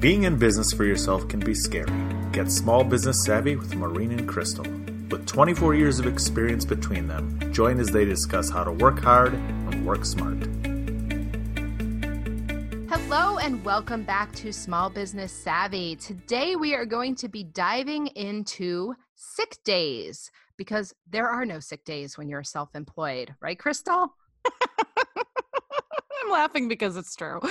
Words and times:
Being 0.00 0.22
in 0.22 0.38
business 0.38 0.72
for 0.72 0.84
yourself 0.84 1.26
can 1.26 1.40
be 1.40 1.56
scary. 1.56 1.90
Get 2.30 2.52
small 2.52 2.84
business 2.84 3.24
savvy 3.24 3.56
with 3.56 3.74
Maureen 3.74 4.12
and 4.12 4.28
Crystal. 4.28 4.62
With 5.10 5.26
24 5.26 5.74
years 5.74 5.98
of 5.98 6.06
experience 6.06 6.64
between 6.64 7.08
them, 7.08 7.52
join 7.52 7.80
as 7.80 7.88
they 7.88 8.04
discuss 8.04 8.48
how 8.48 8.62
to 8.62 8.70
work 8.70 9.00
hard 9.00 9.34
and 9.34 9.84
work 9.84 10.04
smart. 10.04 10.38
Hello, 12.88 13.38
and 13.38 13.64
welcome 13.64 14.04
back 14.04 14.32
to 14.36 14.52
Small 14.52 14.88
Business 14.88 15.32
Savvy. 15.32 15.96
Today, 15.96 16.54
we 16.54 16.76
are 16.76 16.86
going 16.86 17.16
to 17.16 17.28
be 17.28 17.42
diving 17.42 18.06
into 18.14 18.94
sick 19.16 19.56
days 19.64 20.30
because 20.56 20.94
there 21.10 21.28
are 21.28 21.44
no 21.44 21.58
sick 21.58 21.84
days 21.84 22.16
when 22.16 22.28
you're 22.28 22.44
self 22.44 22.76
employed, 22.76 23.34
right, 23.40 23.58
Crystal? 23.58 24.14
I'm 24.46 26.30
laughing 26.30 26.68
because 26.68 26.96
it's 26.96 27.16
true. 27.16 27.40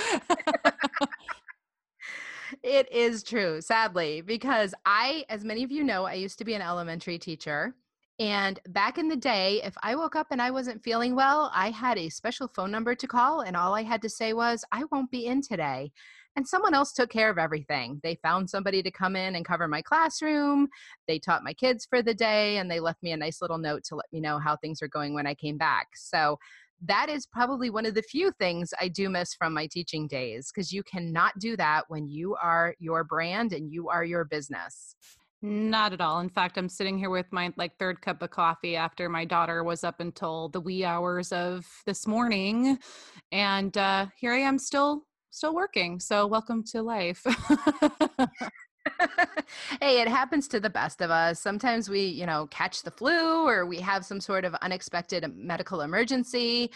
it 2.62 2.90
is 2.92 3.22
true, 3.22 3.60
sadly, 3.60 4.20
because 4.20 4.74
I, 4.84 5.24
as 5.28 5.44
many 5.44 5.64
of 5.64 5.70
you 5.70 5.84
know, 5.84 6.04
I 6.04 6.14
used 6.14 6.38
to 6.38 6.44
be 6.44 6.54
an 6.54 6.62
elementary 6.62 7.18
teacher. 7.18 7.74
And 8.20 8.58
back 8.68 8.98
in 8.98 9.08
the 9.08 9.16
day, 9.16 9.62
if 9.62 9.74
I 9.82 9.94
woke 9.94 10.16
up 10.16 10.28
and 10.30 10.42
I 10.42 10.50
wasn't 10.50 10.82
feeling 10.82 11.14
well, 11.14 11.52
I 11.54 11.70
had 11.70 11.98
a 11.98 12.08
special 12.08 12.48
phone 12.48 12.70
number 12.70 12.94
to 12.96 13.06
call, 13.06 13.42
and 13.42 13.56
all 13.56 13.74
I 13.74 13.82
had 13.82 14.02
to 14.02 14.08
say 14.08 14.32
was, 14.32 14.64
I 14.72 14.84
won't 14.90 15.10
be 15.10 15.26
in 15.26 15.40
today. 15.40 15.92
And 16.34 16.46
someone 16.46 16.74
else 16.74 16.92
took 16.92 17.10
care 17.10 17.30
of 17.30 17.38
everything. 17.38 18.00
They 18.02 18.16
found 18.16 18.48
somebody 18.48 18.82
to 18.82 18.90
come 18.90 19.16
in 19.16 19.34
and 19.34 19.44
cover 19.44 19.66
my 19.66 19.82
classroom. 19.82 20.68
They 21.06 21.18
taught 21.18 21.42
my 21.42 21.52
kids 21.52 21.86
for 21.88 22.02
the 22.02 22.14
day, 22.14 22.58
and 22.58 22.70
they 22.70 22.80
left 22.80 23.02
me 23.02 23.12
a 23.12 23.16
nice 23.16 23.40
little 23.40 23.58
note 23.58 23.84
to 23.84 23.96
let 23.96 24.06
me 24.12 24.20
know 24.20 24.38
how 24.38 24.56
things 24.56 24.82
are 24.82 24.88
going 24.88 25.14
when 25.14 25.26
I 25.26 25.34
came 25.34 25.56
back. 25.56 25.88
So 25.94 26.38
that 26.84 27.08
is 27.08 27.26
probably 27.26 27.70
one 27.70 27.86
of 27.86 27.94
the 27.94 28.02
few 28.02 28.32
things 28.38 28.72
I 28.80 28.88
do 28.88 29.08
miss 29.08 29.34
from 29.34 29.52
my 29.54 29.66
teaching 29.66 30.06
days 30.06 30.50
because 30.52 30.72
you 30.72 30.82
cannot 30.82 31.38
do 31.38 31.56
that 31.56 31.84
when 31.88 32.08
you 32.08 32.36
are 32.40 32.74
your 32.78 33.04
brand 33.04 33.52
and 33.52 33.72
you 33.72 33.88
are 33.88 34.04
your 34.04 34.24
business. 34.24 34.94
Not 35.40 35.92
at 35.92 36.00
all. 36.00 36.18
In 36.18 36.28
fact, 36.28 36.58
I'm 36.58 36.68
sitting 36.68 36.98
here 36.98 37.10
with 37.10 37.26
my 37.30 37.52
like 37.56 37.76
third 37.78 38.00
cup 38.00 38.22
of 38.22 38.30
coffee 38.30 38.74
after 38.74 39.08
my 39.08 39.24
daughter 39.24 39.62
was 39.62 39.84
up 39.84 40.00
until 40.00 40.48
the 40.48 40.60
wee 40.60 40.84
hours 40.84 41.30
of 41.30 41.64
this 41.86 42.08
morning, 42.08 42.78
and 43.30 43.76
uh, 43.78 44.06
here 44.16 44.32
I 44.32 44.38
am 44.38 44.58
still 44.58 45.04
still 45.30 45.54
working. 45.54 46.00
So 46.00 46.26
welcome 46.26 46.64
to 46.72 46.82
life. 46.82 47.24
hey, 49.80 50.00
it 50.00 50.08
happens 50.08 50.48
to 50.48 50.60
the 50.60 50.70
best 50.70 51.00
of 51.00 51.10
us. 51.10 51.40
Sometimes 51.40 51.88
we, 51.88 52.06
you 52.06 52.26
know, 52.26 52.46
catch 52.50 52.82
the 52.82 52.90
flu 52.90 53.46
or 53.46 53.66
we 53.66 53.78
have 53.80 54.04
some 54.04 54.20
sort 54.20 54.44
of 54.44 54.54
unexpected 54.56 55.24
medical 55.36 55.80
emergency 55.80 56.70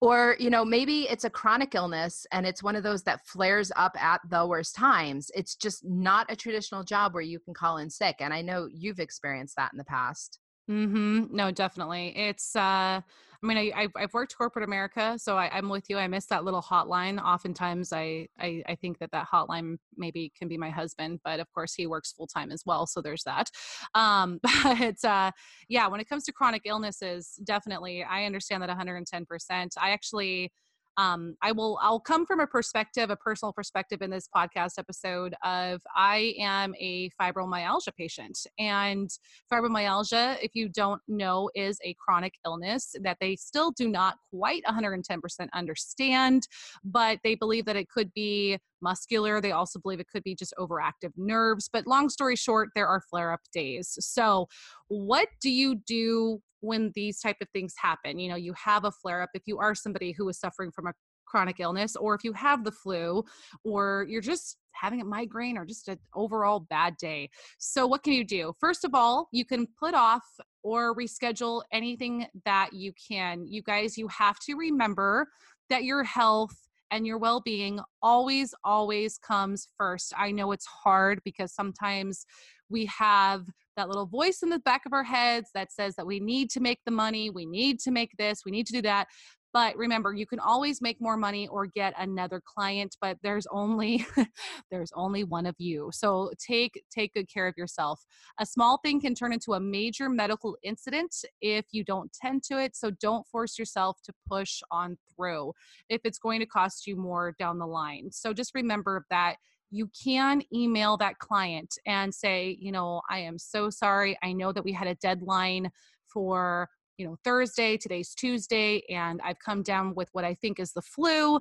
or 0.00 0.36
you 0.38 0.50
know 0.50 0.64
maybe 0.64 1.02
it's 1.02 1.24
a 1.24 1.30
chronic 1.30 1.74
illness 1.74 2.26
and 2.32 2.46
it's 2.46 2.62
one 2.62 2.76
of 2.76 2.82
those 2.82 3.02
that 3.02 3.26
flares 3.26 3.70
up 3.76 3.96
at 4.02 4.20
the 4.28 4.46
worst 4.46 4.74
times 4.74 5.30
it's 5.34 5.54
just 5.54 5.84
not 5.84 6.30
a 6.30 6.36
traditional 6.36 6.82
job 6.82 7.14
where 7.14 7.22
you 7.22 7.38
can 7.38 7.54
call 7.54 7.78
in 7.78 7.88
sick 7.88 8.16
and 8.18 8.34
i 8.34 8.42
know 8.42 8.68
you've 8.70 8.98
experienced 8.98 9.56
that 9.56 9.72
in 9.72 9.78
the 9.78 9.84
past 9.84 10.40
mhm 10.68 11.30
no 11.30 11.50
definitely 11.50 12.16
it's 12.16 12.54
uh 12.56 13.00
I 13.42 13.46
mean, 13.46 13.58
I, 13.76 13.88
I've 13.94 14.14
worked 14.14 14.34
corporate 14.38 14.64
America, 14.64 15.18
so 15.18 15.36
I, 15.36 15.58
am 15.58 15.68
with 15.68 15.90
you. 15.90 15.98
I 15.98 16.06
miss 16.06 16.24
that 16.28 16.44
little 16.44 16.62
hotline. 16.62 17.22
Oftentimes, 17.22 17.92
I, 17.92 18.26
I, 18.40 18.62
I 18.66 18.74
think 18.74 18.98
that 19.00 19.10
that 19.10 19.26
hotline 19.30 19.76
maybe 19.98 20.32
can 20.34 20.48
be 20.48 20.56
my 20.56 20.70
husband, 20.70 21.20
but 21.22 21.40
of 21.40 21.52
course, 21.52 21.74
he 21.74 21.86
works 21.86 22.10
full 22.10 22.26
time 22.26 22.50
as 22.50 22.62
well. 22.64 22.86
So 22.86 23.02
there's 23.02 23.22
that. 23.24 23.50
Um, 23.94 24.40
but 24.64 25.04
uh, 25.04 25.30
yeah, 25.68 25.86
when 25.88 26.00
it 26.00 26.08
comes 26.08 26.24
to 26.24 26.32
chronic 26.32 26.62
illnesses, 26.64 27.38
definitely, 27.44 28.02
I 28.02 28.24
understand 28.24 28.62
that 28.62 28.70
110%. 28.70 29.72
I 29.78 29.90
actually 29.90 30.50
um, 30.96 31.36
i 31.42 31.52
will 31.52 31.78
i'll 31.82 32.00
come 32.00 32.26
from 32.26 32.40
a 32.40 32.46
perspective 32.46 33.10
a 33.10 33.16
personal 33.16 33.52
perspective 33.52 34.02
in 34.02 34.10
this 34.10 34.28
podcast 34.34 34.72
episode 34.78 35.34
of 35.44 35.80
i 35.96 36.34
am 36.38 36.74
a 36.78 37.10
fibromyalgia 37.20 37.94
patient 37.96 38.38
and 38.58 39.10
fibromyalgia 39.52 40.36
if 40.42 40.50
you 40.54 40.68
don't 40.68 41.00
know 41.08 41.50
is 41.54 41.78
a 41.84 41.94
chronic 41.98 42.34
illness 42.46 42.94
that 43.02 43.16
they 43.20 43.36
still 43.36 43.70
do 43.72 43.88
not 43.88 44.16
quite 44.30 44.62
110% 44.64 45.48
understand 45.52 46.46
but 46.84 47.18
they 47.24 47.34
believe 47.34 47.64
that 47.64 47.76
it 47.76 47.88
could 47.88 48.12
be 48.14 48.58
muscular. 48.84 49.40
They 49.40 49.50
also 49.50 49.80
believe 49.80 49.98
it 49.98 50.06
could 50.06 50.22
be 50.22 50.36
just 50.36 50.54
overactive 50.58 51.12
nerves 51.16 51.68
but 51.72 51.86
long 51.86 52.08
story 52.08 52.36
short 52.36 52.68
there 52.74 52.86
are 52.86 53.00
flare 53.00 53.32
up 53.32 53.40
days. 53.52 53.96
So 54.00 54.46
what 54.88 55.28
do 55.40 55.50
you 55.50 55.76
do 55.86 56.40
when 56.64 56.90
these 56.94 57.20
type 57.20 57.36
of 57.40 57.48
things 57.50 57.74
happen 57.80 58.18
you 58.18 58.28
know 58.28 58.36
you 58.36 58.52
have 58.54 58.84
a 58.84 58.90
flare 58.90 59.22
up 59.22 59.30
if 59.34 59.42
you 59.46 59.58
are 59.58 59.74
somebody 59.74 60.12
who 60.12 60.28
is 60.28 60.38
suffering 60.38 60.70
from 60.70 60.86
a 60.86 60.92
chronic 61.26 61.58
illness 61.58 61.96
or 61.96 62.14
if 62.14 62.22
you 62.22 62.32
have 62.32 62.64
the 62.64 62.70
flu 62.70 63.24
or 63.64 64.06
you're 64.08 64.20
just 64.20 64.56
having 64.74 65.00
a 65.00 65.04
migraine 65.04 65.56
or 65.56 65.64
just 65.64 65.88
an 65.88 65.98
overall 66.14 66.60
bad 66.60 66.96
day. 66.96 67.30
So, 67.58 67.86
what 67.86 68.02
can 68.02 68.12
you 68.12 68.24
do? 68.24 68.52
First 68.60 68.84
of 68.84 68.94
all, 68.94 69.28
you 69.32 69.44
can 69.44 69.66
put 69.78 69.94
off 69.94 70.24
or 70.62 70.94
reschedule 70.94 71.62
anything 71.72 72.26
that 72.44 72.72
you 72.72 72.92
can. 73.08 73.46
You 73.46 73.62
guys, 73.62 73.96
you 73.96 74.08
have 74.08 74.38
to 74.40 74.54
remember 74.54 75.28
that 75.70 75.84
your 75.84 76.04
health 76.04 76.56
and 76.90 77.06
your 77.06 77.18
well 77.18 77.40
being 77.40 77.80
always, 78.02 78.54
always 78.62 79.18
comes 79.18 79.68
first. 79.76 80.12
I 80.16 80.30
know 80.30 80.52
it's 80.52 80.66
hard 80.66 81.20
because 81.24 81.52
sometimes 81.52 82.26
we 82.68 82.86
have 82.86 83.46
that 83.76 83.88
little 83.88 84.06
voice 84.06 84.42
in 84.42 84.48
the 84.48 84.58
back 84.60 84.86
of 84.86 84.92
our 84.92 85.04
heads 85.04 85.50
that 85.54 85.72
says 85.72 85.96
that 85.96 86.06
we 86.06 86.20
need 86.20 86.50
to 86.50 86.60
make 86.60 86.80
the 86.84 86.90
money, 86.92 87.30
we 87.30 87.46
need 87.46 87.80
to 87.80 87.90
make 87.90 88.12
this, 88.18 88.42
we 88.44 88.52
need 88.52 88.66
to 88.66 88.72
do 88.72 88.82
that. 88.82 89.08
But 89.54 89.76
remember, 89.76 90.12
you 90.12 90.26
can 90.26 90.40
always 90.40 90.82
make 90.82 91.00
more 91.00 91.16
money 91.16 91.46
or 91.46 91.66
get 91.66 91.94
another 91.96 92.42
client, 92.44 92.96
but 93.00 93.18
there's 93.22 93.46
only 93.52 94.04
there's 94.72 94.90
only 94.96 95.22
one 95.22 95.46
of 95.46 95.54
you. 95.58 95.90
So 95.92 96.32
take 96.44 96.82
take 96.90 97.14
good 97.14 97.32
care 97.32 97.46
of 97.46 97.54
yourself. 97.56 98.04
A 98.40 98.46
small 98.46 98.78
thing 98.78 99.00
can 99.00 99.14
turn 99.14 99.32
into 99.32 99.52
a 99.54 99.60
major 99.60 100.08
medical 100.08 100.56
incident 100.64 101.14
if 101.40 101.66
you 101.70 101.84
don't 101.84 102.12
tend 102.12 102.42
to 102.50 102.58
it. 102.58 102.74
So 102.74 102.90
don't 102.90 103.24
force 103.28 103.56
yourself 103.56 104.02
to 104.06 104.12
push 104.28 104.60
on 104.72 104.98
through 105.14 105.52
if 105.88 106.00
it's 106.02 106.18
going 106.18 106.40
to 106.40 106.46
cost 106.46 106.88
you 106.88 106.96
more 106.96 107.36
down 107.38 107.60
the 107.60 107.66
line. 107.66 108.10
So 108.10 108.32
just 108.32 108.56
remember 108.56 109.06
that 109.10 109.36
you 109.74 109.90
can 110.04 110.40
email 110.54 110.96
that 110.96 111.18
client 111.18 111.76
and 111.84 112.14
say, 112.14 112.56
you 112.60 112.70
know, 112.70 113.02
I 113.10 113.18
am 113.18 113.38
so 113.38 113.70
sorry. 113.70 114.16
I 114.22 114.32
know 114.32 114.52
that 114.52 114.64
we 114.64 114.72
had 114.72 114.86
a 114.86 114.94
deadline 114.94 115.68
for, 116.06 116.68
you 116.96 117.04
know, 117.04 117.16
Thursday, 117.24 117.76
today's 117.76 118.14
Tuesday, 118.14 118.82
and 118.88 119.20
I've 119.24 119.40
come 119.40 119.64
down 119.64 119.96
with 119.96 120.08
what 120.12 120.24
I 120.24 120.34
think 120.34 120.60
is 120.60 120.72
the 120.72 120.80
flu. 120.80 121.40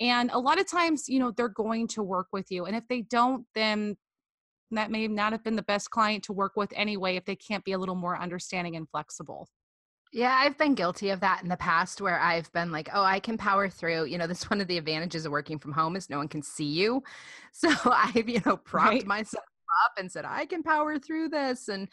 And 0.00 0.30
a 0.30 0.38
lot 0.38 0.58
of 0.58 0.66
times, 0.66 1.10
you 1.10 1.18
know, 1.18 1.30
they're 1.30 1.50
going 1.50 1.86
to 1.88 2.02
work 2.02 2.28
with 2.32 2.50
you. 2.50 2.64
And 2.64 2.74
if 2.74 2.88
they 2.88 3.02
don't, 3.02 3.44
then 3.54 3.98
that 4.70 4.90
may 4.90 5.06
not 5.06 5.32
have 5.32 5.44
been 5.44 5.56
the 5.56 5.62
best 5.62 5.90
client 5.90 6.24
to 6.24 6.32
work 6.32 6.52
with 6.56 6.72
anyway 6.74 7.16
if 7.16 7.26
they 7.26 7.36
can't 7.36 7.64
be 7.64 7.72
a 7.72 7.78
little 7.78 7.94
more 7.94 8.18
understanding 8.18 8.76
and 8.76 8.88
flexible. 8.88 9.46
Yeah, 10.14 10.38
I've 10.40 10.56
been 10.56 10.76
guilty 10.76 11.10
of 11.10 11.18
that 11.20 11.42
in 11.42 11.48
the 11.48 11.56
past 11.56 12.00
where 12.00 12.20
I've 12.20 12.50
been 12.52 12.70
like, 12.70 12.88
oh, 12.94 13.02
I 13.02 13.18
can 13.18 13.36
power 13.36 13.68
through. 13.68 14.04
You 14.04 14.16
know, 14.16 14.28
this 14.28 14.48
one 14.48 14.60
of 14.60 14.68
the 14.68 14.78
advantages 14.78 15.26
of 15.26 15.32
working 15.32 15.58
from 15.58 15.72
home 15.72 15.96
is 15.96 16.08
no 16.08 16.18
one 16.18 16.28
can 16.28 16.42
see 16.42 16.64
you. 16.64 17.02
So 17.56 17.70
I've, 17.84 18.28
you 18.28 18.40
know, 18.44 18.56
propped 18.56 18.94
right. 18.94 19.06
myself 19.06 19.44
up 19.84 19.92
and 19.96 20.10
said, 20.10 20.24
I 20.24 20.46
can 20.46 20.64
power 20.64 20.98
through 20.98 21.28
this 21.28 21.68
and 21.68 21.88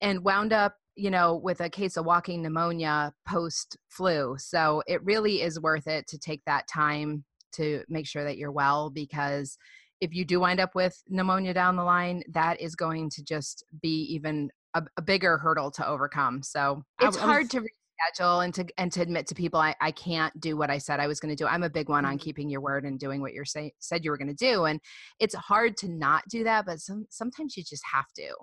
and 0.00 0.24
wound 0.24 0.52
up, 0.52 0.76
you 0.96 1.10
know, 1.10 1.36
with 1.36 1.60
a 1.60 1.70
case 1.70 1.96
of 1.96 2.04
walking 2.04 2.42
pneumonia 2.42 3.12
post 3.26 3.76
flu. 3.88 4.36
So 4.38 4.82
it 4.88 5.04
really 5.04 5.42
is 5.42 5.60
worth 5.60 5.86
it 5.86 6.08
to 6.08 6.18
take 6.18 6.42
that 6.46 6.66
time 6.66 7.24
to 7.52 7.84
make 7.88 8.06
sure 8.06 8.24
that 8.24 8.36
you're 8.36 8.50
well 8.50 8.90
because 8.90 9.56
if 10.00 10.12
you 10.12 10.24
do 10.24 10.40
wind 10.40 10.58
up 10.58 10.74
with 10.74 11.00
pneumonia 11.08 11.54
down 11.54 11.76
the 11.76 11.84
line, 11.84 12.22
that 12.30 12.60
is 12.60 12.74
going 12.74 13.10
to 13.10 13.22
just 13.22 13.64
be 13.80 14.06
even 14.12 14.50
a, 14.74 14.82
a 14.96 15.02
bigger 15.02 15.38
hurdle 15.38 15.70
to 15.72 15.86
overcome. 15.86 16.42
So 16.42 16.82
it's 17.00 17.16
was, 17.16 17.24
hard 17.24 17.50
to 17.50 17.60
reschedule 17.60 18.44
and 18.44 18.54
to 18.54 18.66
and 18.78 18.92
to 18.92 19.00
admit 19.02 19.26
to 19.28 19.34
people 19.34 19.60
I, 19.60 19.74
I 19.80 19.90
can't 19.90 20.38
do 20.40 20.56
what 20.56 20.70
I 20.70 20.78
said 20.78 21.00
I 21.00 21.06
was 21.06 21.20
going 21.20 21.34
to 21.34 21.36
do. 21.36 21.46
I'm 21.46 21.62
a 21.62 21.70
big 21.70 21.88
one 21.88 22.04
on 22.04 22.12
mm-hmm. 22.12 22.22
keeping 22.22 22.50
your 22.50 22.60
word 22.60 22.84
and 22.84 22.98
doing 22.98 23.20
what 23.20 23.34
you 23.34 23.44
say 23.44 23.72
said 23.78 24.04
you 24.04 24.10
were 24.10 24.18
going 24.18 24.28
to 24.28 24.34
do. 24.34 24.64
And 24.64 24.80
it's 25.18 25.34
hard 25.34 25.76
to 25.78 25.88
not 25.88 26.22
do 26.28 26.44
that, 26.44 26.66
but 26.66 26.80
some 26.80 27.06
sometimes 27.10 27.56
you 27.56 27.64
just 27.64 27.82
have 27.92 28.06
to. 28.16 28.34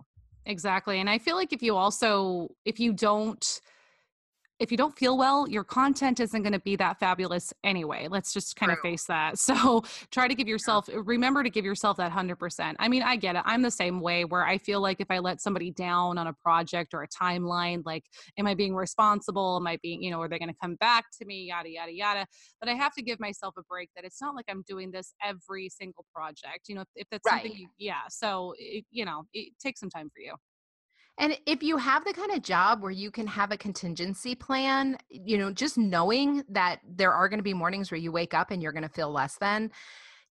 Exactly. 0.45 0.99
And 0.99 1.09
I 1.09 1.17
feel 1.17 1.35
like 1.35 1.53
if 1.53 1.61
you 1.61 1.75
also 1.75 2.49
if 2.65 2.79
you 2.79 2.93
don't 2.93 3.45
if 4.59 4.71
you 4.71 4.77
don't 4.77 4.97
feel 4.97 5.17
well, 5.17 5.47
your 5.47 5.63
content 5.63 6.19
isn't 6.19 6.41
going 6.41 6.53
to 6.53 6.59
be 6.59 6.75
that 6.75 6.99
fabulous 6.99 7.53
anyway. 7.63 8.07
Let's 8.09 8.33
just 8.33 8.55
kind 8.55 8.71
True. 8.71 8.77
of 8.77 8.81
face 8.81 9.05
that. 9.05 9.37
So 9.47 9.83
try 10.11 10.27
to 10.27 10.35
give 10.35 10.47
yourself, 10.47 10.89
remember 10.93 11.41
to 11.41 11.49
give 11.49 11.63
yourself 11.63 11.95
that 11.97 12.11
100%. 12.11 12.75
I 12.79 12.89
mean, 12.89 13.01
I 13.01 13.15
get 13.15 13.37
it. 13.37 13.43
I'm 13.45 13.61
the 13.61 13.71
same 13.71 14.01
way 14.01 14.25
where 14.25 14.45
I 14.45 14.57
feel 14.57 14.81
like 14.81 14.99
if 14.99 15.09
I 15.09 15.19
let 15.19 15.39
somebody 15.41 15.71
down 15.71 16.17
on 16.17 16.27
a 16.27 16.33
project 16.33 16.93
or 16.93 17.03
a 17.03 17.07
timeline, 17.07 17.81
like, 17.85 18.03
am 18.37 18.45
I 18.45 18.55
being 18.55 18.75
responsible? 18.75 19.55
Am 19.55 19.65
I 19.65 19.77
being, 19.81 20.03
you 20.03 20.11
know, 20.11 20.21
are 20.21 20.27
they 20.27 20.37
going 20.37 20.49
to 20.49 20.57
come 20.61 20.75
back 20.75 21.05
to 21.19 21.25
me? 21.25 21.45
Yada, 21.45 21.69
yada, 21.69 21.93
yada. 21.93 22.25
But 22.59 22.67
I 22.67 22.73
have 22.73 22.93
to 22.95 23.01
give 23.01 23.21
myself 23.21 23.53
a 23.57 23.63
break 23.69 23.89
that 23.95 24.03
it's 24.03 24.21
not 24.21 24.35
like 24.35 24.45
I'm 24.49 24.63
doing 24.67 24.91
this 24.91 25.13
every 25.23 25.69
single 25.69 26.05
project. 26.13 26.67
You 26.67 26.75
know, 26.75 26.81
if, 26.81 26.87
if 26.95 27.07
that's 27.09 27.23
right. 27.25 27.43
something, 27.43 27.57
you, 27.57 27.67
yeah. 27.77 28.01
So, 28.09 28.53
it, 28.59 28.83
you 28.91 29.05
know, 29.05 29.23
it 29.33 29.53
takes 29.63 29.79
some 29.79 29.89
time 29.89 30.09
for 30.13 30.19
you. 30.19 30.33
And 31.17 31.37
if 31.47 31.63
you 31.63 31.77
have 31.77 32.05
the 32.05 32.13
kind 32.13 32.31
of 32.31 32.43
job 32.43 32.81
where 32.81 32.91
you 32.91 33.09
can 33.09 33.25
have 33.27 33.51
a 33.51 33.57
contingency 33.57 34.35
plan, 34.35 34.97
you 35.09 35.37
know, 35.37 35.51
just 35.51 35.77
knowing 35.77 36.43
that 36.49 36.79
there 36.87 37.11
are 37.11 37.27
going 37.27 37.39
to 37.39 37.43
be 37.43 37.53
mornings 37.53 37.89
where 37.89 37.99
you 37.99 38.11
wake 38.11 38.33
up 38.33 38.51
and 38.51 38.61
you're 38.61 38.71
going 38.71 38.83
to 38.83 38.89
feel 38.89 39.11
less 39.11 39.35
than, 39.37 39.71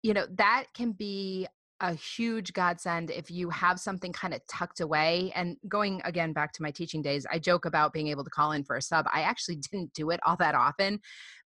you 0.02 0.14
know, 0.14 0.26
that 0.36 0.66
can 0.74 0.92
be 0.92 1.48
a 1.80 1.92
huge 1.92 2.52
godsend 2.52 3.10
if 3.10 3.30
you 3.30 3.50
have 3.50 3.78
something 3.78 4.12
kind 4.12 4.32
of 4.32 4.40
tucked 4.46 4.80
away. 4.80 5.32
And 5.34 5.56
going 5.68 6.00
again 6.04 6.32
back 6.32 6.52
to 6.54 6.62
my 6.62 6.70
teaching 6.70 7.02
days, 7.02 7.26
I 7.30 7.38
joke 7.38 7.64
about 7.64 7.92
being 7.92 8.08
able 8.08 8.24
to 8.24 8.30
call 8.30 8.52
in 8.52 8.64
for 8.64 8.76
a 8.76 8.82
sub. 8.82 9.06
I 9.12 9.22
actually 9.22 9.56
didn't 9.70 9.92
do 9.92 10.10
it 10.10 10.20
all 10.24 10.36
that 10.36 10.54
often 10.54 11.00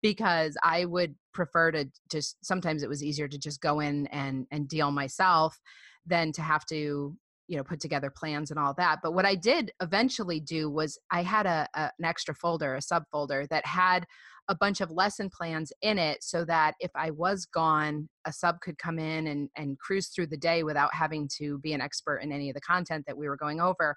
because 0.01 0.57
I 0.63 0.85
would 0.85 1.15
prefer 1.33 1.71
to 1.71 1.89
just 2.09 2.43
sometimes 2.43 2.83
it 2.83 2.89
was 2.89 3.03
easier 3.03 3.27
to 3.27 3.37
just 3.37 3.61
go 3.61 3.79
in 3.79 4.07
and 4.07 4.47
and 4.51 4.67
deal 4.67 4.91
myself 4.91 5.59
than 6.05 6.31
to 6.33 6.41
have 6.41 6.65
to 6.67 7.15
you 7.47 7.57
know 7.57 7.63
put 7.63 7.79
together 7.79 8.11
plans 8.15 8.51
and 8.51 8.59
all 8.59 8.73
that 8.73 8.99
but 9.01 9.13
what 9.13 9.25
i 9.25 9.35
did 9.35 9.71
eventually 9.81 10.39
do 10.39 10.69
was 10.69 10.99
i 11.11 11.21
had 11.23 11.45
a, 11.45 11.67
a, 11.73 11.91
an 11.97 12.05
extra 12.05 12.35
folder 12.35 12.75
a 12.75 12.79
subfolder 12.79 13.47
that 13.49 13.65
had 13.65 14.05
a 14.49 14.55
bunch 14.55 14.79
of 14.79 14.91
lesson 14.91 15.29
plans 15.29 15.73
in 15.81 15.97
it 15.97 16.23
so 16.23 16.45
that 16.45 16.75
if 16.79 16.91
i 16.95 17.09
was 17.11 17.45
gone 17.45 18.07
a 18.25 18.33
sub 18.33 18.59
could 18.61 18.77
come 18.77 18.99
in 18.99 19.27
and, 19.27 19.49
and 19.57 19.79
cruise 19.79 20.07
through 20.09 20.27
the 20.27 20.37
day 20.37 20.63
without 20.63 20.93
having 20.93 21.27
to 21.37 21.57
be 21.59 21.73
an 21.73 21.81
expert 21.81 22.17
in 22.17 22.31
any 22.31 22.49
of 22.49 22.53
the 22.53 22.61
content 22.61 23.03
that 23.07 23.17
we 23.17 23.27
were 23.27 23.37
going 23.37 23.59
over. 23.59 23.95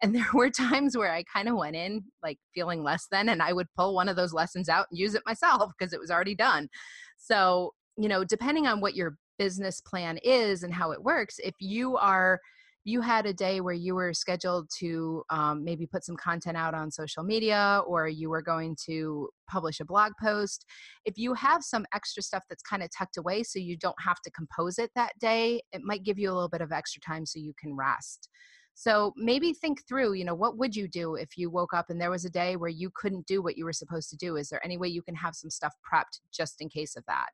And 0.00 0.14
there 0.14 0.28
were 0.34 0.50
times 0.50 0.96
where 0.96 1.12
i 1.12 1.24
kind 1.32 1.48
of 1.48 1.56
went 1.56 1.76
in 1.76 2.04
like 2.22 2.38
feeling 2.54 2.82
less 2.82 3.06
than 3.10 3.28
and 3.28 3.42
i 3.42 3.52
would 3.52 3.66
pull 3.76 3.94
one 3.94 4.08
of 4.08 4.16
those 4.16 4.32
lessons 4.32 4.68
out 4.68 4.86
and 4.90 4.98
use 4.98 5.14
it 5.14 5.22
myself 5.26 5.72
because 5.78 5.92
it 5.92 6.00
was 6.00 6.10
already 6.10 6.34
done. 6.34 6.68
So 7.16 7.72
you 7.96 8.08
know 8.08 8.24
depending 8.24 8.66
on 8.66 8.80
what 8.80 8.94
your 8.94 9.16
business 9.38 9.80
plan 9.80 10.18
is 10.22 10.62
and 10.62 10.74
how 10.74 10.90
it 10.90 11.02
works 11.02 11.38
if 11.38 11.54
you 11.60 11.96
are 11.96 12.40
you 12.88 13.02
had 13.02 13.26
a 13.26 13.34
day 13.34 13.60
where 13.60 13.74
you 13.74 13.94
were 13.94 14.14
scheduled 14.14 14.66
to 14.78 15.22
um, 15.28 15.62
maybe 15.62 15.86
put 15.86 16.06
some 16.06 16.16
content 16.16 16.56
out 16.56 16.72
on 16.72 16.90
social 16.90 17.22
media 17.22 17.82
or 17.86 18.08
you 18.08 18.30
were 18.30 18.40
going 18.40 18.74
to 18.86 19.28
publish 19.46 19.78
a 19.78 19.84
blog 19.84 20.12
post, 20.18 20.64
if 21.04 21.18
you 21.18 21.34
have 21.34 21.62
some 21.62 21.84
extra 21.92 22.22
stuff 22.22 22.44
that's 22.48 22.62
kind 22.62 22.82
of 22.82 22.88
tucked 22.96 23.18
away 23.18 23.42
so 23.42 23.58
you 23.58 23.76
don't 23.76 24.00
have 24.02 24.16
to 24.24 24.30
compose 24.30 24.78
it 24.78 24.90
that 24.94 25.12
day, 25.20 25.60
it 25.74 25.82
might 25.84 26.02
give 26.02 26.18
you 26.18 26.30
a 26.30 26.32
little 26.32 26.48
bit 26.48 26.62
of 26.62 26.72
extra 26.72 26.98
time 27.02 27.26
so 27.26 27.38
you 27.38 27.52
can 27.60 27.76
rest. 27.76 28.30
So 28.72 29.12
maybe 29.16 29.52
think 29.52 29.86
through, 29.86 30.14
you 30.14 30.24
know, 30.24 30.34
what 30.34 30.56
would 30.56 30.74
you 30.74 30.88
do 30.88 31.16
if 31.16 31.36
you 31.36 31.50
woke 31.50 31.74
up 31.74 31.90
and 31.90 32.00
there 32.00 32.10
was 32.10 32.24
a 32.24 32.30
day 32.30 32.56
where 32.56 32.70
you 32.70 32.90
couldn't 32.94 33.26
do 33.26 33.42
what 33.42 33.58
you 33.58 33.66
were 33.66 33.72
supposed 33.74 34.08
to 34.10 34.16
do? 34.16 34.36
Is 34.36 34.48
there 34.48 34.64
any 34.64 34.78
way 34.78 34.88
you 34.88 35.02
can 35.02 35.16
have 35.16 35.34
some 35.34 35.50
stuff 35.50 35.74
prepped 35.92 36.20
just 36.32 36.62
in 36.62 36.70
case 36.70 36.96
of 36.96 37.04
that? 37.06 37.26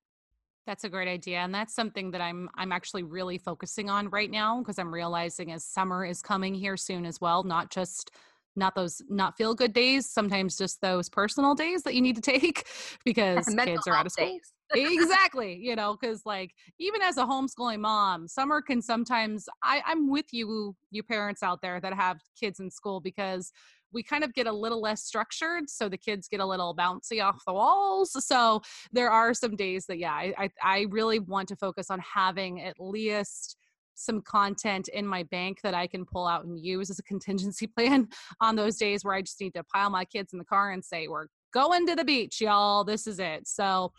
That's 0.66 0.84
a 0.84 0.88
great 0.88 1.08
idea 1.08 1.38
and 1.38 1.54
that's 1.54 1.74
something 1.74 2.10
that 2.12 2.20
I'm 2.20 2.48
I'm 2.56 2.72
actually 2.72 3.02
really 3.02 3.38
focusing 3.38 3.90
on 3.90 4.08
right 4.08 4.30
now 4.30 4.58
because 4.60 4.78
I'm 4.78 4.92
realizing 4.92 5.52
as 5.52 5.64
summer 5.64 6.04
is 6.04 6.22
coming 6.22 6.54
here 6.54 6.76
soon 6.76 7.04
as 7.04 7.20
well, 7.20 7.42
not 7.42 7.70
just 7.70 8.10
not 8.56 8.74
those 8.74 9.02
not 9.08 9.36
feel 9.36 9.54
good 9.54 9.72
days, 9.72 10.08
sometimes 10.08 10.56
just 10.56 10.80
those 10.80 11.08
personal 11.08 11.54
days 11.54 11.82
that 11.82 11.94
you 11.94 12.00
need 12.00 12.16
to 12.16 12.22
take 12.32 12.66
because 13.04 13.46
kids 13.46 13.86
are 13.86 13.94
out 13.94 14.06
of 14.06 14.12
school. 14.12 14.38
exactly 14.74 15.54
you 15.54 15.76
know 15.76 15.96
because 16.00 16.24
like 16.24 16.52
even 16.80 17.02
as 17.02 17.16
a 17.16 17.24
homeschooling 17.24 17.80
mom 17.80 18.26
summer 18.26 18.60
can 18.60 18.80
sometimes 18.80 19.46
I, 19.62 19.82
i'm 19.86 20.08
with 20.08 20.32
you 20.32 20.74
you 20.90 21.02
parents 21.02 21.42
out 21.42 21.60
there 21.62 21.80
that 21.80 21.92
have 21.94 22.18
kids 22.40 22.60
in 22.60 22.70
school 22.70 23.00
because 23.00 23.52
we 23.94 24.02
kind 24.02 24.24
of 24.24 24.34
get 24.34 24.46
a 24.46 24.52
little 24.52 24.80
less 24.80 25.04
structured 25.04 25.70
so 25.70 25.88
the 25.88 25.96
kids 25.96 26.28
get 26.28 26.40
a 26.40 26.46
little 26.46 26.74
bouncy 26.74 27.24
off 27.24 27.40
the 27.46 27.52
walls 27.52 28.12
so 28.26 28.60
there 28.92 29.10
are 29.10 29.32
some 29.32 29.56
days 29.56 29.86
that 29.86 29.98
yeah 29.98 30.12
i 30.12 30.34
i, 30.36 30.48
I 30.62 30.86
really 30.90 31.20
want 31.20 31.48
to 31.48 31.56
focus 31.56 31.90
on 31.90 32.00
having 32.00 32.60
at 32.62 32.78
least 32.78 33.56
some 33.94 34.20
content 34.22 34.88
in 34.88 35.06
my 35.06 35.22
bank 35.24 35.60
that 35.62 35.74
I 35.74 35.86
can 35.86 36.04
pull 36.04 36.26
out 36.26 36.44
and 36.44 36.58
use 36.58 36.90
as 36.90 36.98
a 36.98 37.02
contingency 37.04 37.66
plan 37.66 38.08
on 38.40 38.56
those 38.56 38.76
days 38.76 39.04
where 39.04 39.14
I 39.14 39.22
just 39.22 39.40
need 39.40 39.54
to 39.54 39.64
pile 39.64 39.90
my 39.90 40.04
kids 40.04 40.32
in 40.32 40.38
the 40.38 40.44
car 40.44 40.72
and 40.72 40.84
say, 40.84 41.08
We're 41.08 41.26
going 41.52 41.86
to 41.86 41.94
the 41.94 42.04
beach, 42.04 42.40
y'all. 42.40 42.84
This 42.84 43.06
is 43.06 43.18
it. 43.18 43.46
So, 43.46 43.92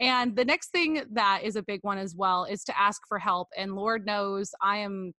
and 0.00 0.36
the 0.36 0.44
next 0.44 0.70
thing 0.70 1.02
that 1.12 1.40
is 1.42 1.56
a 1.56 1.62
big 1.62 1.80
one 1.82 1.98
as 1.98 2.14
well 2.14 2.44
is 2.44 2.62
to 2.64 2.78
ask 2.78 3.02
for 3.08 3.18
help. 3.18 3.48
And 3.56 3.74
Lord 3.74 4.06
knows 4.06 4.50
I 4.62 4.78
am 4.78 5.12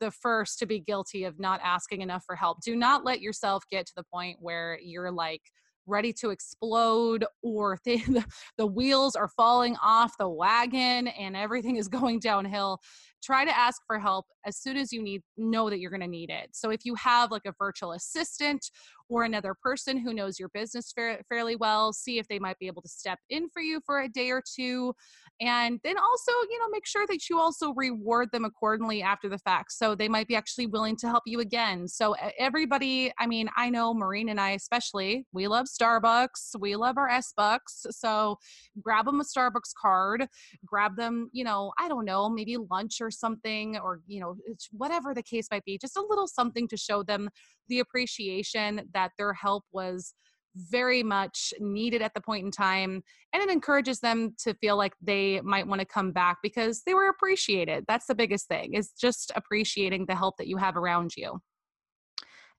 the 0.00 0.10
first 0.10 0.58
to 0.58 0.66
be 0.66 0.80
guilty 0.80 1.24
of 1.24 1.38
not 1.38 1.60
asking 1.62 2.02
enough 2.02 2.24
for 2.24 2.36
help. 2.36 2.60
Do 2.62 2.76
not 2.76 3.04
let 3.04 3.20
yourself 3.20 3.64
get 3.70 3.86
to 3.86 3.92
the 3.96 4.04
point 4.12 4.38
where 4.40 4.78
you're 4.82 5.10
like 5.10 5.42
ready 5.86 6.12
to 6.12 6.30
explode 6.30 7.24
or 7.42 7.78
the, 7.84 8.24
the 8.58 8.66
wheels 8.66 9.14
are 9.14 9.28
falling 9.28 9.76
off 9.82 10.16
the 10.18 10.28
wagon 10.28 11.08
and 11.08 11.36
everything 11.36 11.76
is 11.76 11.88
going 11.88 12.18
downhill 12.20 12.80
try 13.26 13.44
to 13.44 13.58
ask 13.58 13.82
for 13.86 13.98
help 13.98 14.26
as 14.46 14.56
soon 14.56 14.76
as 14.76 14.92
you 14.92 15.02
need 15.02 15.22
know 15.36 15.68
that 15.68 15.80
you're 15.80 15.90
going 15.90 16.00
to 16.00 16.06
need 16.06 16.30
it. 16.30 16.50
So 16.52 16.70
if 16.70 16.84
you 16.84 16.94
have 16.94 17.32
like 17.32 17.42
a 17.44 17.54
virtual 17.58 17.92
assistant 17.92 18.70
or 19.08 19.24
another 19.24 19.54
person 19.60 19.98
who 19.98 20.14
knows 20.14 20.38
your 20.38 20.48
business 20.54 20.92
fa- 20.94 21.18
fairly 21.28 21.56
well 21.56 21.92
see 21.92 22.18
if 22.18 22.28
they 22.28 22.38
might 22.38 22.58
be 22.58 22.66
able 22.68 22.82
to 22.82 22.88
step 22.88 23.18
in 23.28 23.48
for 23.50 23.60
you 23.60 23.80
for 23.84 24.00
a 24.00 24.08
day 24.08 24.30
or 24.30 24.42
two. 24.56 24.94
And 25.40 25.80
then 25.82 25.98
also 25.98 26.32
you 26.50 26.58
know 26.60 26.68
make 26.70 26.86
sure 26.86 27.06
that 27.08 27.28
you 27.28 27.38
also 27.38 27.72
reward 27.74 28.28
them 28.32 28.44
accordingly 28.44 29.02
after 29.02 29.28
the 29.28 29.38
fact 29.38 29.72
so 29.72 29.94
they 29.94 30.08
might 30.08 30.28
be 30.28 30.36
actually 30.36 30.66
willing 30.66 30.96
to 30.96 31.08
help 31.08 31.24
you 31.26 31.40
again. 31.40 31.88
So 31.88 32.14
everybody 32.38 33.12
i 33.18 33.26
mean 33.26 33.48
i 33.56 33.68
know 33.68 33.92
maureen 33.94 34.28
and 34.28 34.40
i 34.40 34.50
especially 34.50 35.26
we 35.32 35.46
love 35.46 35.66
starbucks 35.66 36.58
we 36.58 36.76
love 36.76 36.96
our 36.98 37.08
s 37.08 37.32
bucks 37.36 37.86
so 37.90 38.36
grab 38.80 39.06
them 39.06 39.20
a 39.20 39.24
starbucks 39.24 39.72
card 39.80 40.26
grab 40.64 40.96
them 40.96 41.28
you 41.32 41.44
know 41.44 41.72
i 41.78 41.88
don't 41.88 42.04
know 42.04 42.28
maybe 42.28 42.56
lunch 42.70 43.00
or 43.00 43.10
something 43.18 43.76
or 43.78 44.00
you 44.06 44.20
know 44.20 44.36
whatever 44.72 45.14
the 45.14 45.22
case 45.22 45.48
might 45.50 45.64
be 45.64 45.78
just 45.78 45.96
a 45.96 46.06
little 46.08 46.26
something 46.26 46.68
to 46.68 46.76
show 46.76 47.02
them 47.02 47.28
the 47.68 47.80
appreciation 47.80 48.88
that 48.92 49.12
their 49.18 49.32
help 49.32 49.64
was 49.72 50.14
very 50.54 51.02
much 51.02 51.52
needed 51.60 52.00
at 52.00 52.14
the 52.14 52.20
point 52.20 52.44
in 52.44 52.50
time 52.50 53.02
and 53.32 53.42
it 53.42 53.50
encourages 53.50 54.00
them 54.00 54.34
to 54.38 54.54
feel 54.54 54.76
like 54.76 54.94
they 55.02 55.40
might 55.42 55.66
want 55.66 55.80
to 55.80 55.86
come 55.86 56.12
back 56.12 56.38
because 56.42 56.82
they 56.84 56.94
were 56.94 57.08
appreciated 57.08 57.84
that's 57.86 58.06
the 58.06 58.14
biggest 58.14 58.48
thing 58.48 58.74
is 58.74 58.92
just 58.92 59.30
appreciating 59.36 60.06
the 60.06 60.16
help 60.16 60.36
that 60.38 60.46
you 60.46 60.56
have 60.56 60.76
around 60.76 61.12
you 61.16 61.38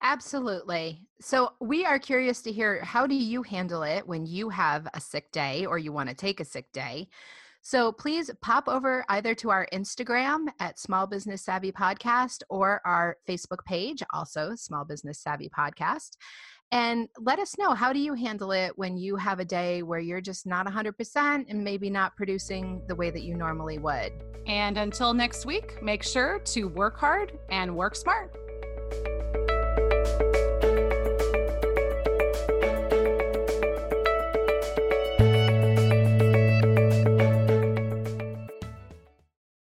Absolutely. 0.02 1.08
So, 1.20 1.54
we 1.60 1.84
are 1.84 1.98
curious 1.98 2.42
to 2.44 2.52
hear 2.52 2.84
how 2.84 3.08
do 3.08 3.16
you 3.16 3.42
handle 3.42 3.82
it 3.82 4.08
when 4.08 4.26
you 4.28 4.50
have 4.50 4.88
a 4.94 5.02
sick 5.02 5.32
day 5.32 5.66
or 5.66 5.80
you 5.80 5.92
want 5.92 6.10
to 6.10 6.16
take 6.16 6.40
a 6.40 6.46
sick 6.46 6.72
day? 6.72 7.08
So 7.68 7.92
please 7.92 8.32
pop 8.42 8.70
over 8.70 9.04
either 9.10 9.36
to 9.36 9.50
our 9.50 9.68
Instagram 9.74 10.46
at 10.58 10.80
Small 10.80 11.06
Business 11.06 11.44
Savvy 11.44 11.74
Podcast 11.74 12.42
or 12.48 12.82
our 12.86 13.18
Facebook 13.28 13.66
page, 13.66 14.02
also 14.14 14.56
Small 14.56 14.86
Business 14.86 15.20
Savvy 15.20 15.50
Podcast. 15.50 16.12
And 16.72 17.10
let 17.20 17.40
us 17.40 17.58
know 17.58 17.74
how 17.74 17.92
do 17.92 18.00
you 18.00 18.14
handle 18.14 18.54
it 18.54 18.72
when 18.78 18.96
you 18.96 19.18
have 19.18 19.42
a 19.42 19.46
day 19.46 19.84
where 19.84 20.00
you're 20.00 20.22
just 20.22 20.48
not 20.48 20.66
100% 20.66 21.46
and 21.50 21.62
maybe 21.62 21.90
not 21.90 22.16
producing 22.16 22.82
the 22.88 22.96
way 22.96 23.10
that 23.10 23.24
you 23.24 23.36
normally 23.36 23.80
would. 23.80 24.14
And 24.46 24.78
until 24.78 25.14
next 25.14 25.46
week, 25.46 25.84
make 25.84 26.04
sure 26.04 26.40
to 26.40 26.70
work 26.70 26.98
hard 26.98 27.38
and 27.50 27.76
work 27.76 27.98
smart. 27.98 28.47